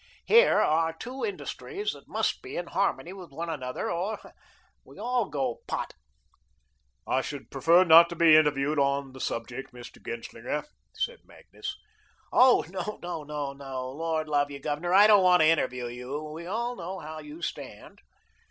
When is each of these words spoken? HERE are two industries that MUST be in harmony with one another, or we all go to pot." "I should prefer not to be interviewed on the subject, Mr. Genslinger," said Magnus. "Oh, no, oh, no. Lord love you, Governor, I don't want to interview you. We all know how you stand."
HERE 0.25 0.59
are 0.59 0.93
two 0.99 1.23
industries 1.23 1.91
that 1.93 2.07
MUST 2.07 2.41
be 2.41 2.57
in 2.57 2.65
harmony 2.65 3.13
with 3.13 3.31
one 3.31 3.51
another, 3.51 3.91
or 3.91 4.17
we 4.83 4.97
all 4.97 5.29
go 5.29 5.57
to 5.59 5.65
pot." 5.67 5.93
"I 7.05 7.21
should 7.21 7.51
prefer 7.51 7.83
not 7.83 8.09
to 8.09 8.15
be 8.15 8.35
interviewed 8.35 8.79
on 8.79 9.13
the 9.13 9.21
subject, 9.21 9.73
Mr. 9.75 10.03
Genslinger," 10.03 10.63
said 10.95 11.19
Magnus. 11.25 11.77
"Oh, 12.33 12.65
no, 12.69 12.97
oh, 13.03 13.53
no. 13.53 13.91
Lord 13.91 14.27
love 14.27 14.49
you, 14.49 14.57
Governor, 14.57 14.91
I 14.91 15.05
don't 15.05 15.21
want 15.21 15.41
to 15.41 15.47
interview 15.47 15.85
you. 15.85 16.23
We 16.33 16.47
all 16.47 16.75
know 16.75 16.97
how 16.97 17.19
you 17.19 17.43
stand." 17.43 18.01